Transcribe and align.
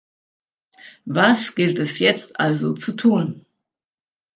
Was 1.05 1.53
gilt 1.53 1.77
es 1.77 1.99
jetzt 1.99 2.39
also 2.39 2.73
zu 2.73 2.93
tun? 2.93 3.45